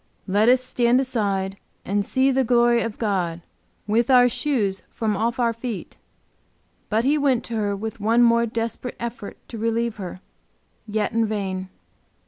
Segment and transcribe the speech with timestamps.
[0.25, 3.43] "Let us stand aside and see the glory of God,
[3.85, 5.99] with our shoes from off our feet."
[6.89, 10.19] But he went to her with one more desperate effort to relieve her,
[10.87, 11.69] yet in vain.